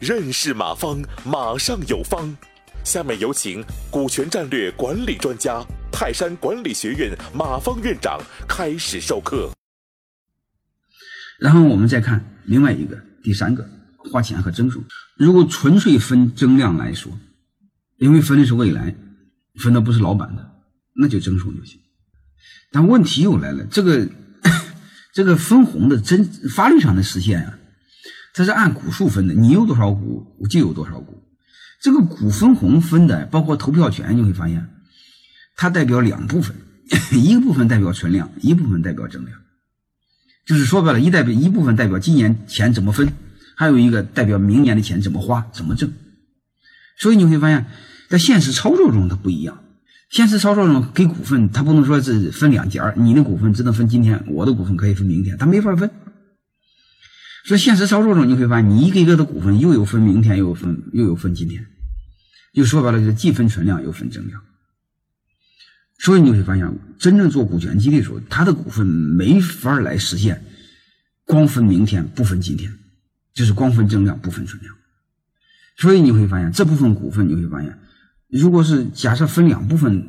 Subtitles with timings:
[0.00, 2.36] 认识马方，马上有方。
[2.84, 9.50] 下面有请股权战略管理专家、泰山管理学院马方院长开始授课。
[11.38, 13.64] 然后我们再看另外一个，第三个
[14.10, 14.82] 花钱和增速。
[15.16, 17.12] 如果纯粹分增量来说，
[17.98, 18.92] 因为分的是未来，
[19.60, 20.50] 分的不是老板的，
[20.96, 21.78] 那就增速就行。
[22.72, 24.08] 但问题又来了，这个
[25.12, 27.58] 这个分红的真法律上的实现啊。
[28.34, 31.22] 它是按股数分的，你有多少股，我就有多少股。
[31.82, 34.68] 这个股分红分的，包括投票权，你会发现，
[35.54, 36.56] 它代表两部分，
[37.12, 39.38] 一个部分代表存量，一部分代表增量。
[40.46, 43.12] 就是说白了，一代表一部分代表今年钱怎么分，
[43.54, 45.92] 还有一个代表明年的钱怎么花，怎么挣。
[46.98, 47.66] 所以你会发现，
[48.08, 49.61] 在现实操作中它不一样。
[50.12, 55.90] 现实操作中给股份，他不能说是分两截你的股份只能分今天，我的股份可以分明天，他没法分。
[57.46, 61.66] 所以现实操作中，你会发现，你一个一个的股份又有分明天，又有分又有分今天，
[62.52, 64.38] 就说白了就是既分存量又分增量。
[65.98, 70.44] 所以你会发现，真正做股权激励的时候，他的股份没法来实现
[71.24, 72.70] 光分明天不分今天，
[73.32, 74.74] 就是光分增量不分存量。
[75.78, 77.78] 所以你会发现，这部分股份你会发现，
[78.32, 80.08] 如果是假设分两部分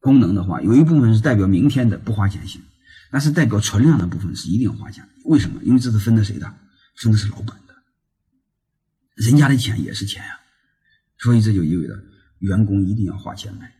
[0.00, 2.62] 功能的话，有一部分是代表明天的不花钱型，
[3.10, 5.06] 但是代表存量的部分是一定要花钱。
[5.26, 5.62] 为什么？
[5.62, 6.52] 因为这是分的谁的？
[6.96, 7.74] 分的是老板的，
[9.14, 10.40] 人家的钱也是钱呀，
[11.18, 11.94] 所以这就意味着
[12.38, 13.72] 员工一定要花钱买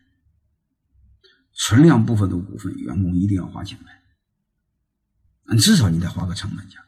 [1.54, 3.76] 存量部分的股份，员工一定要花钱
[5.46, 6.78] 买，至少你得花个成本价，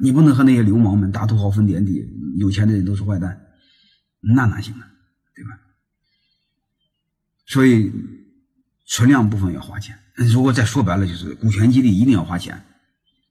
[0.00, 2.04] 你不能和那些流氓们大土豪分田地，
[2.38, 3.40] 有钱的人都是坏蛋，
[4.20, 4.84] 那哪行呢？
[5.38, 5.50] 对吧？
[7.46, 7.92] 所以
[8.86, 12.60] 存量部分要花钱，如果再说白了，就是股权激励一定要花钱，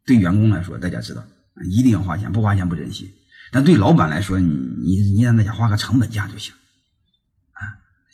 [0.05, 1.25] 对员工来说，大家知道。
[1.69, 3.11] 一定要花钱，不花钱不珍惜。
[3.51, 6.53] 但对老板来说，你你让大家花个成本价就行，
[7.53, 7.61] 啊，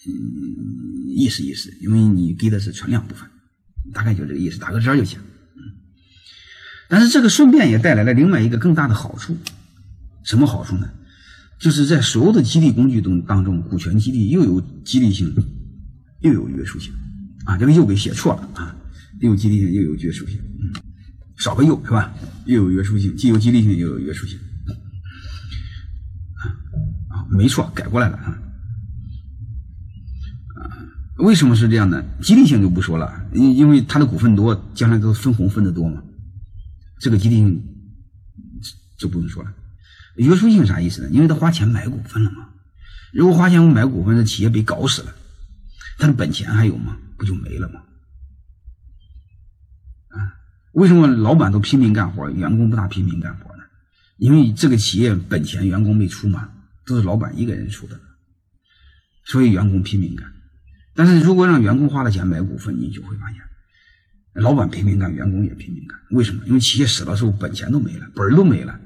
[0.08, 3.30] 嗯，意思意思，因为你给的是存量部分，
[3.94, 5.20] 大概就这个意思，打个折就行。
[5.56, 5.60] 嗯，
[6.88, 9.38] 但是这个顺便也带来了另外一个更大的好处，
[10.24, 10.90] 什么好处呢？
[11.64, 15.34] 就是在所有的激励工具中当中，股权激励又有激励性，
[16.20, 16.92] 又有约束性，
[17.46, 18.76] 啊，这个又给写错了啊，
[19.22, 20.74] 又有激励性又有约束性，嗯。
[21.38, 22.14] 少个又是吧？
[22.48, 24.38] 又有约束性，既有激励性又有约束性。
[27.08, 28.38] 啊，没错，改过来了啊。
[30.58, 30.68] 啊，
[31.20, 32.04] 为什么是这样的？
[32.22, 36.04] 激励性就不说了，因因为他的股份多，将来都分红分的多嘛。
[37.00, 37.64] 这个激励性
[38.98, 39.54] 就不用说了。
[40.16, 41.10] 约束性啥意思呢？
[41.12, 42.50] 因为他花钱买股份了嘛。
[43.12, 45.16] 如果花钱买股份，这企业被搞死了，
[45.98, 46.98] 他的本钱还有吗？
[47.18, 47.82] 不就没了吗？
[50.10, 50.34] 啊
[50.74, 53.64] 为什么老板都拼命干活，员工不大拼命干活呢？
[54.18, 56.50] 因为这个企业本钱员工没出嘛，
[56.86, 58.00] 都是老板一个人出的，
[59.26, 60.32] 所以员工拼命干。
[60.96, 63.42] 但是如果让员工花了钱买股份，你就会发现，
[64.34, 66.00] 老板拼命干，员工也拼命干。
[66.12, 66.44] 为什么？
[66.48, 68.80] 因为企业死了之后本钱都没了，本儿都没了，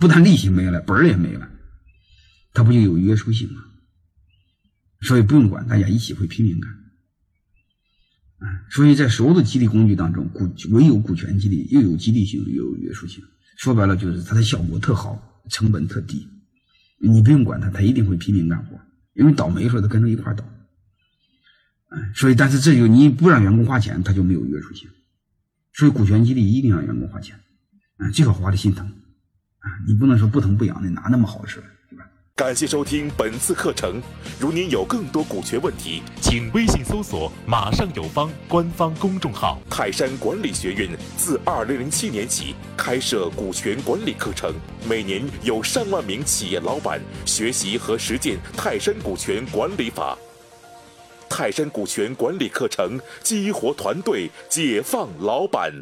[0.00, 1.48] 不但利息没了，本儿也没了，
[2.52, 3.64] 它不就有约束性吗？
[5.00, 6.74] 所以不用管，大家一起会拼命干。
[8.70, 13.22] 所以在所有的激励工具当中，股唯有股权激励又有激励性又有约束性。
[13.56, 16.28] 说白了就是它的效果特好，成本特低，
[17.00, 18.78] 你不用管它，它一定会拼命干活。
[19.14, 20.44] 因为倒霉时候它跟着一块倒。
[21.88, 24.88] 哎，所以但是这就你不让员工花钱，它就没有约束性。
[25.72, 27.40] 所以股权激励一定要员工花钱，
[27.96, 28.92] 啊，最好花的心疼，
[29.86, 31.62] 你不能说不疼不痒的哪那么好事。
[32.34, 34.00] 感谢收听本次课程。
[34.38, 39.58] 如您有更多股权问题，请微信搜索“马上有方”官方公众号。
[39.68, 44.54] 泰山管理学院自二零零七年起开设股权管理课程，
[44.88, 50.16] 每年有上万名企业老板学习和实践泰山股权管理法。
[51.28, 55.72] 泰山股权管理课程激活团队，解放老板。